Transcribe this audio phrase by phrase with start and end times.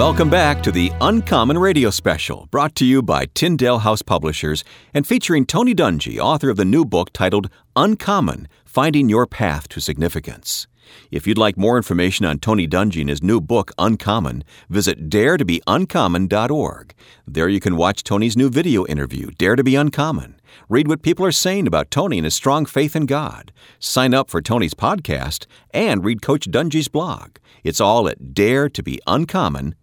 [0.00, 4.64] Welcome back to the Uncommon Radio Special, brought to you by Tyndale House Publishers
[4.94, 9.78] and featuring Tony Dungy, author of the new book titled Uncommon Finding Your Path to
[9.78, 10.66] Significance.
[11.10, 16.94] If you'd like more information on Tony Dungy and his new book, Uncommon, visit daretobeuncommon.org.
[17.28, 20.40] There you can watch Tony's new video interview, Dare to Be Uncommon.
[20.70, 23.52] Read what people are saying about Tony and his strong faith in God.
[23.78, 27.36] Sign up for Tony's podcast and read Coach Dungy's blog.
[27.62, 29.74] It's all at daretobeuncommon.org.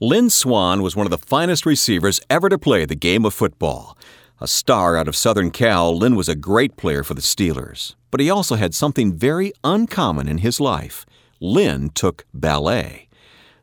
[0.00, 3.98] Lynn Swann was one of the finest receivers ever to play the game of football.
[4.40, 7.96] A star out of Southern Cal, Lynn was a great player for the Steelers.
[8.12, 11.04] But he also had something very uncommon in his life.
[11.40, 13.08] Lynn took ballet.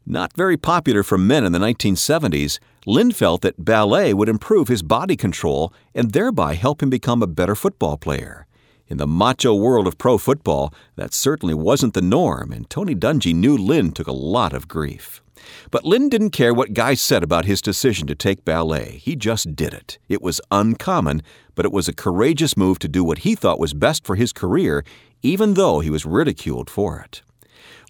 [0.06, 4.84] Not very popular for men in the 1970s, Lynn felt that ballet would improve his
[4.84, 8.45] body control and thereby help him become a better football player.
[8.88, 13.34] In the macho world of pro football, that certainly wasn't the norm, and Tony Dungy
[13.34, 15.24] knew Lynn took a lot of grief.
[15.72, 19.02] But Lynn didn't care what guys said about his decision to take ballet.
[19.02, 19.98] He just did it.
[20.08, 21.24] It was uncommon,
[21.56, 24.32] but it was a courageous move to do what he thought was best for his
[24.32, 24.84] career,
[25.24, 27.24] even though he was ridiculed for it.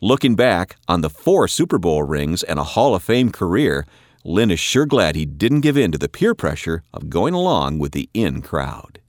[0.02, 3.86] Looking back on the four Super Bowl rings and a Hall of Fame career,
[4.24, 7.80] Lynn is sure glad he didn't give in to the peer pressure of going along
[7.80, 9.00] with the in crowd.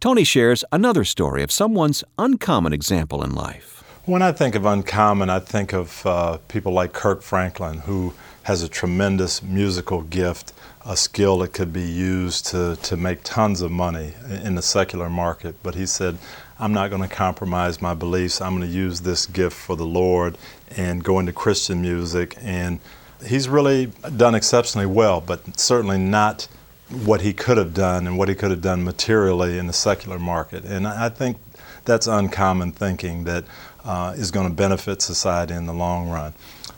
[0.00, 3.82] Tony shares another story of someone's uncommon example in life.
[4.06, 8.62] When I think of uncommon, I think of uh, people like Kirk Franklin, who has
[8.62, 10.52] a tremendous musical gift,
[10.84, 15.10] a skill that could be used to, to make tons of money in the secular
[15.10, 15.54] market.
[15.62, 16.18] But he said,
[16.58, 18.40] I'm not going to compromise my beliefs.
[18.40, 20.36] I'm going to use this gift for the Lord
[20.76, 22.36] and go into Christian music.
[22.40, 22.80] And
[23.24, 26.48] he's really done exceptionally well, but certainly not
[26.90, 30.18] what he could have done and what he could have done materially in the secular
[30.18, 30.64] market.
[30.64, 31.38] And I think
[31.84, 33.44] that's uncommon thinking that
[33.84, 36.34] uh, is going to benefit society in the long run.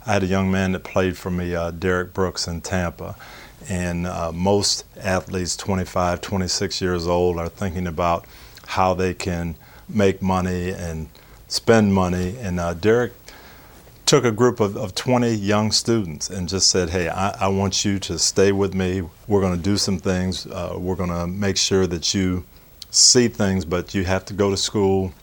[0.07, 3.17] I had a young man that played for me, uh, Derrick Brooks in Tampa,
[3.69, 8.27] and uh, most athletes 25, 26 years old are thinking about
[8.67, 9.55] how they can
[9.89, 11.09] make money and
[11.49, 12.37] spend money.
[12.41, 13.22] And uh, Derrick
[14.13, 17.83] took a group of, of 20 young students and just said, Hey, I, I want
[17.83, 19.01] you to stay with me.
[19.27, 20.47] We're going to do some things.
[20.47, 22.45] Uh, we're going to make sure that you
[22.91, 25.15] see things, but you have to go to school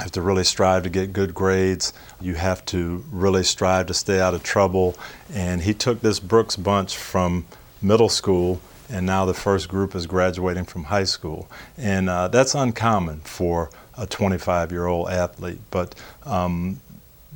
[0.00, 1.92] have to really strive to get good grades.
[2.22, 4.96] You have to really strive to stay out of trouble.
[5.34, 7.44] And he took this Brooks bunch from
[7.82, 11.50] middle school, and now the first group is graduating from high school.
[11.76, 15.60] And uh, that's uncommon for a 25 year old athlete.
[15.70, 15.94] But
[16.24, 16.80] um,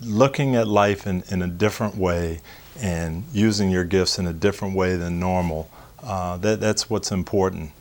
[0.03, 2.41] looking at life in, in a different way
[2.81, 5.71] and using your gifts in a different way than normal,
[6.03, 7.73] uh, that, that's what's important.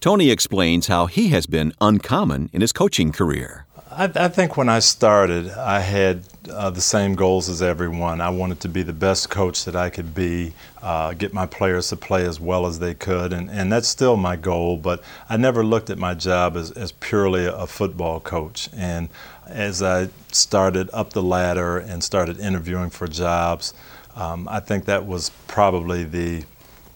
[0.00, 3.66] Tony explains how he has been uncommon in his coaching career.
[3.90, 8.20] I, I, think when I started, I had uh, the same goals as everyone.
[8.20, 10.52] I wanted to be the best coach that I could be,
[10.82, 14.18] uh, get my players to play as well as they could, and, and that's still
[14.18, 14.76] my goal.
[14.76, 18.68] But I never looked at my job as, as purely a football coach.
[18.76, 19.08] And
[19.46, 23.74] as I started up the ladder and started interviewing for jobs,
[24.14, 26.44] um, I think that was probably the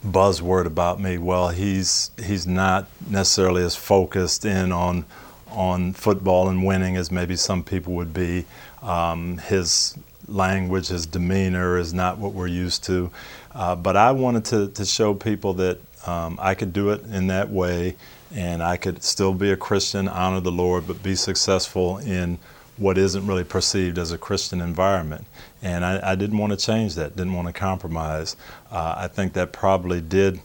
[0.04, 1.18] buzzword about me.
[1.18, 5.04] Well, he's he's not necessarily as focused in on
[5.50, 8.46] on football and winning as maybe some people would be.
[8.82, 9.96] Um, his
[10.28, 13.10] language, his demeanor is not what we're used to.
[13.52, 17.26] Uh, but I wanted to, to show people that um, I could do it in
[17.26, 17.96] that way
[18.34, 22.38] and I could still be a Christian, honor the Lord, but be successful in
[22.76, 25.26] what isn't really perceived as a Christian environment.
[25.62, 28.36] And I, I didn't want to change that, didn't want to compromise.
[28.70, 30.40] Uh, I think that probably did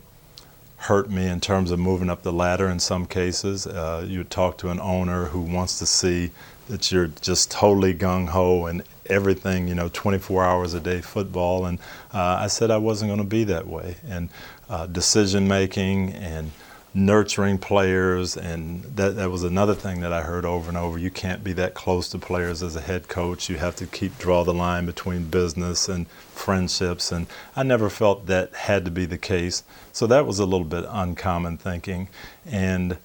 [0.76, 3.66] hurt me in terms of moving up the ladder in some cases.
[3.66, 6.30] Uh, you talk to an owner who wants to see
[6.68, 11.64] that you're just totally gung ho and everything, you know, 24 hours a day football.
[11.64, 11.78] And
[12.12, 13.96] uh, I said I wasn't going to be that way.
[14.06, 14.28] And
[14.68, 16.50] uh, decision making and
[16.96, 20.98] nurturing players, and that, that was another thing that I heard over and over.
[20.98, 23.50] You can't be that close to players as a head coach.
[23.50, 28.26] You have to keep draw the line between business and friendships, and I never felt
[28.26, 29.62] that had to be the case.
[29.92, 32.08] So that was a little bit uncommon thinking,
[32.46, 32.96] and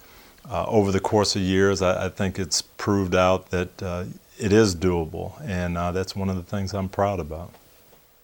[0.49, 4.05] uh, over the course of years, I, I think it's proved out that uh,
[4.39, 7.51] it is doable, and uh, that's one of the things I'm proud about.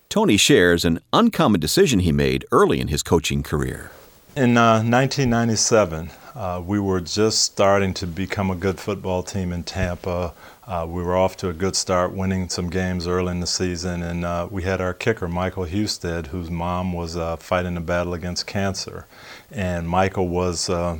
[0.07, 3.91] Tony shares an uncommon decision he made early in his coaching career.
[4.37, 9.63] In uh, 1997, uh, we were just starting to become a good football team in
[9.63, 10.31] Tampa.
[10.67, 14.03] Uh, we were off to a good start, winning some games early in the season,
[14.03, 18.13] and uh, we had our kicker, Michael Husted, whose mom was uh, fighting a battle
[18.13, 19.07] against cancer.
[19.51, 20.99] And Michael was, uh,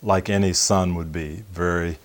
[0.00, 1.98] like any son would be, very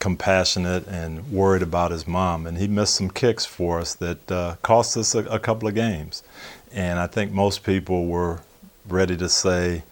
[0.00, 2.48] compassionate and worried about his mom.
[2.48, 6.24] And he missed some kicks for us that cost us a, a, couple of games.
[6.72, 8.40] And I think most people were
[8.88, 9.84] ready to say,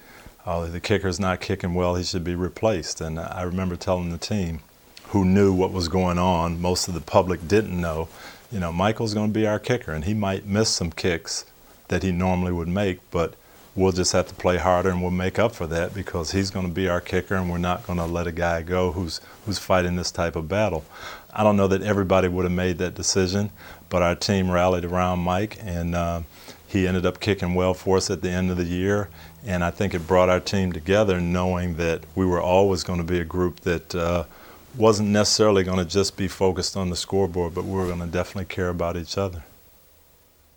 [0.49, 3.03] oh, the kicker's not kicking well, he should be replaced.
[3.03, 4.61] And I remember telling the team
[5.09, 8.09] who knew what was going on, most of the public didn't know,
[8.51, 11.45] you know, Michael's going to be our kicker, and he might miss some kicks
[11.89, 13.35] that he normally would make, but
[13.75, 16.67] we'll just have to play harder and we'll make up for that because he's going
[16.67, 19.59] to be our kicker and we're not going to let a guy go who's who's
[19.59, 20.85] fighting this type of battle.
[21.33, 23.51] I don't know that everybody would have made that decision,
[23.89, 26.23] but our team rallied around Mike and uh,
[26.67, 29.09] he ended up kicking well for us at the end of the year.
[29.47, 33.05] And I think it brought our team together knowing that we were always going to
[33.05, 34.25] be a group that uh,
[34.77, 38.07] wasn't necessarily going to just be focused on the scoreboard, but we were going to
[38.07, 39.43] definitely care about each other.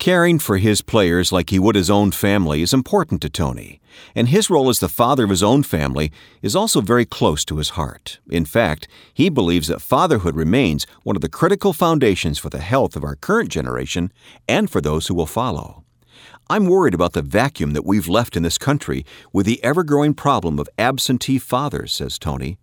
[0.01, 3.79] Caring for his players like he would his own family is important to Tony,
[4.15, 6.11] and his role as the father of his own family
[6.41, 8.17] is also very close to his heart.
[8.27, 12.95] In fact, he believes that fatherhood remains one of the critical foundations for the health
[12.95, 14.11] of our current generation
[14.47, 15.80] and for those who will follow.
[16.51, 20.13] I'm worried about the vacuum that we've left in this country with the ever growing
[20.13, 22.57] problem of absentee fathers, says Tony.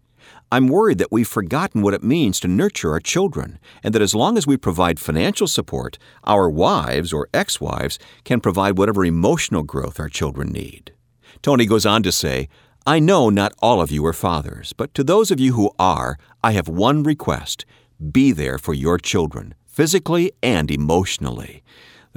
[0.53, 4.15] I'm worried that we've forgotten what it means to nurture our children, and that as
[4.15, 9.63] long as we provide financial support, our wives or ex wives can provide whatever emotional
[9.63, 10.93] growth our children need.
[11.41, 12.51] Tony goes on to say,
[12.87, 16.19] I know not all of you are fathers, but to those of you who are,
[16.45, 17.65] I have one request
[18.13, 21.63] be there for your children, physically and emotionally.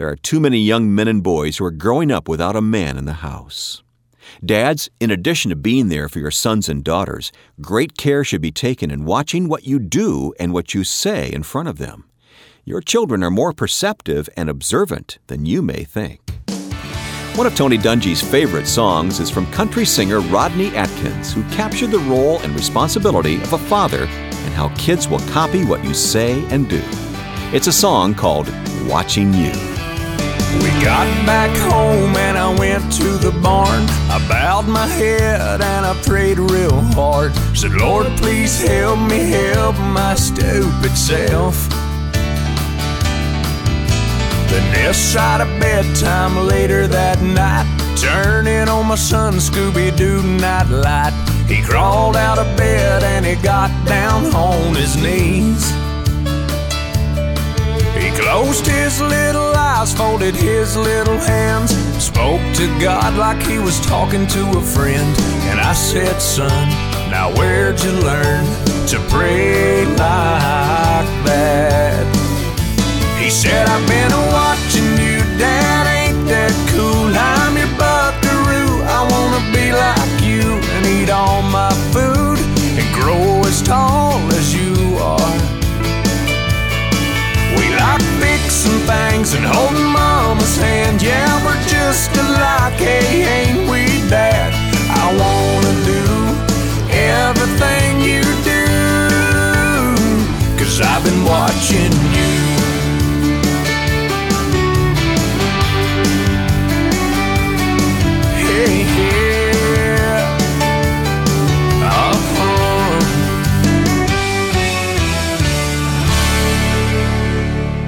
[0.02, 2.98] There are too many young men and boys who are growing up without a man
[2.98, 3.84] in the house.
[4.44, 7.32] Dads, in addition to being there for your sons and daughters,
[7.62, 11.44] great care should be taken in watching what you do and what you say in
[11.44, 12.06] front of them.
[12.66, 16.32] Your children are more perceptive and observant than you may think.
[17.36, 22.00] One of Tony Dungy's favorite songs is from country singer Rodney Atkins, who captured the
[22.00, 26.68] role and responsibility of a father and how kids will copy what you say and
[26.68, 26.82] do.
[27.54, 28.52] It's a song called
[28.88, 29.71] Watching You.
[30.60, 33.84] We got back home and I went to the barn.
[34.10, 37.34] I bowed my head and I prayed real hard.
[37.56, 41.70] Said, Lord, please help me help my stupid self.
[44.52, 47.66] The nest side of bedtime later that night,
[47.98, 51.14] turning on my son Scooby Doo night light.
[51.48, 55.81] He crawled out of bed and he got down on his knees.
[58.16, 61.72] Closed his little eyes, folded his little hands,
[62.04, 65.18] spoke to God like he was talking to a friend.
[65.50, 66.70] And I said, Son,
[67.10, 68.46] now where'd you learn
[68.88, 72.06] to pray like that?
[73.20, 74.51] He said, I've been watching you,
[89.34, 91.02] and holding mama's hand.
[91.02, 93.51] Yeah, we're just alike, hey, ain't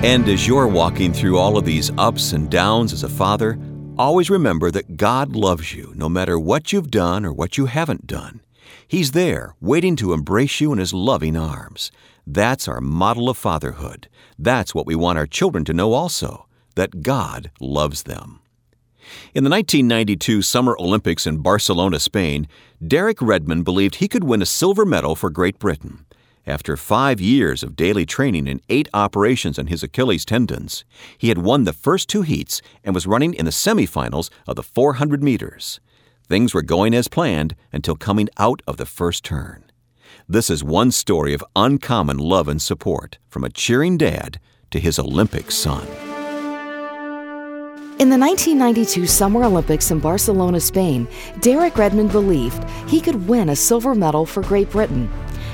[0.03, 3.57] And as you're walking through all of these ups and downs as a father,
[3.97, 8.05] always remember that God loves you no matter what you've done or what you haven't
[8.05, 8.41] done.
[8.85, 11.89] He's there, waiting to embrace you in His loving arms.
[12.27, 14.09] That's our model of fatherhood.
[14.37, 18.41] That's what we want our children to know also that God loves them.
[19.33, 22.49] In the 1992 Summer Olympics in Barcelona, Spain,
[22.85, 26.05] Derek Redmond believed he could win a silver medal for Great Britain.
[26.45, 30.83] After five years of daily training and eight operations on his Achilles tendons,
[31.17, 34.63] he had won the first two heats and was running in the semifinals of the
[34.63, 35.79] 400 meters.
[36.27, 39.63] Things were going as planned until coming out of the first turn.
[40.27, 44.37] This is one story of uncommon love and support from a cheering dad
[44.71, 45.87] to his Olympic son.
[47.99, 51.07] In the 1992 Summer Olympics in Barcelona, Spain,
[51.39, 55.09] Derek Redmond believed he could win a silver medal for Great Britain.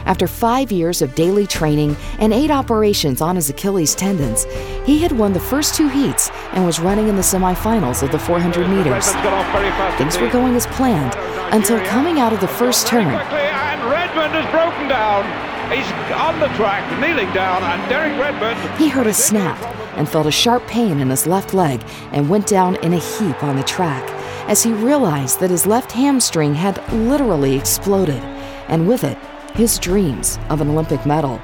[0.10, 4.46] After five years of daily training and eight operations on his Achilles tendons,
[4.84, 8.18] he had won the first two heats and was running in the semifinals of the
[8.18, 9.12] 400 meters.
[10.00, 11.14] Things were going as planned
[11.54, 13.06] until coming out of the first turn.
[13.06, 15.24] Redmond has broken down.
[15.72, 18.80] He's on the track, kneeling down, and Derek Redmond.
[18.80, 19.62] He heard a snap
[19.96, 23.44] and felt a sharp pain in his left leg and went down in a heap
[23.44, 24.04] on the track
[24.50, 28.24] as he realized that his left hamstring had literally exploded,
[28.68, 31.42] and with it, his dreams of an Olympic medal.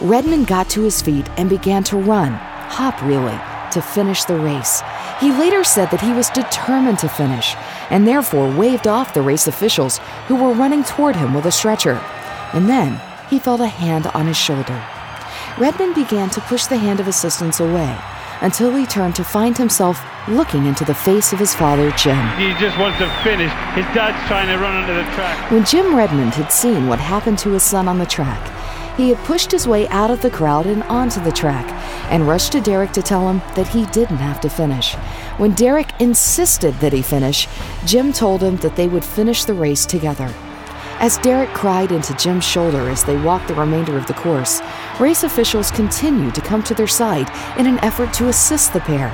[0.00, 3.38] Redmond got to his feet and began to run, hop really,
[3.72, 4.82] to finish the race.
[5.20, 7.54] He later said that he was determined to finish
[7.90, 12.00] and therefore waved off the race officials who were running toward him with a stretcher.
[12.52, 14.84] And then he felt a hand on his shoulder.
[15.58, 17.96] Redmond began to push the hand of assistance away
[18.40, 22.28] until he turned to find himself looking into the face of his father, Jim.
[22.38, 23.52] He just wants to finish.
[23.74, 25.50] His dad's trying to run under the track.
[25.50, 28.50] When Jim Redmond had seen what happened to his son on the track,
[28.96, 31.68] he had pushed his way out of the crowd and onto the track
[32.10, 34.94] and rushed to Derek to tell him that he didn't have to finish.
[35.36, 37.48] When Derek insisted that he finish,
[37.84, 40.32] Jim told him that they would finish the race together.
[41.00, 44.62] As Derek cried into Jim's shoulder as they walked the remainder of the course,
[44.98, 49.12] race officials continued to come to their side in an effort to assist the pair.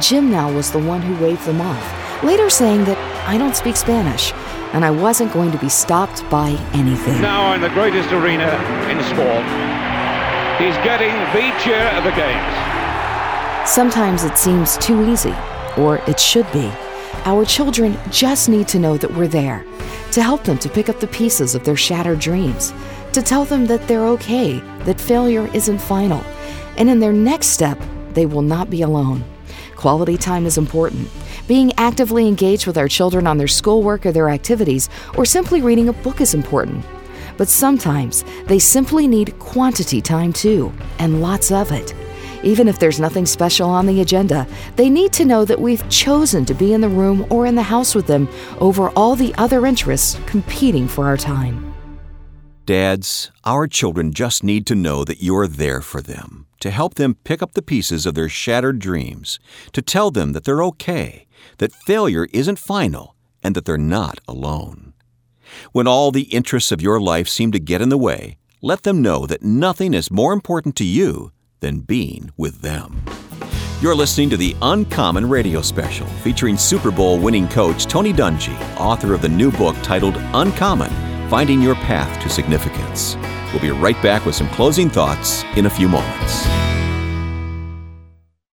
[0.00, 3.76] Jim now was the one who waved them off, later saying that I don't speak
[3.76, 4.32] Spanish
[4.74, 7.22] and I wasn't going to be stopped by anything.
[7.22, 8.50] Now in the greatest arena
[8.90, 9.46] in sport,
[10.58, 13.70] he's getting the cheer of the games.
[13.70, 15.34] Sometimes it seems too easy,
[15.78, 16.70] or it should be.
[17.24, 19.64] Our children just need to know that we're there,
[20.12, 22.74] to help them to pick up the pieces of their shattered dreams,
[23.12, 26.22] to tell them that they're okay, that failure isn't final,
[26.76, 27.80] and in their next step,
[28.12, 29.24] they will not be alone.
[29.76, 31.08] Quality time is important.
[31.46, 35.88] Being actively engaged with our children on their schoolwork or their activities, or simply reading
[35.88, 36.84] a book is important.
[37.36, 41.94] But sometimes they simply need quantity time too, and lots of it.
[42.44, 44.46] Even if there's nothing special on the agenda,
[44.76, 47.62] they need to know that we've chosen to be in the room or in the
[47.62, 48.28] house with them
[48.60, 51.74] over all the other interests competing for our time.
[52.66, 57.16] Dads, our children just need to know that you're there for them, to help them
[57.24, 59.38] pick up the pieces of their shattered dreams,
[59.72, 61.26] to tell them that they're okay,
[61.58, 64.92] that failure isn't final, and that they're not alone.
[65.72, 69.00] When all the interests of your life seem to get in the way, let them
[69.00, 71.32] know that nothing is more important to you
[71.64, 73.02] than being with them.
[73.80, 79.14] You're listening to the Uncommon Radio Special featuring Super Bowl winning coach Tony Dungy, author
[79.14, 80.90] of the new book titled Uncommon
[81.30, 83.16] Finding Your Path to Significance.
[83.50, 86.73] We'll be right back with some closing thoughts in a few moments.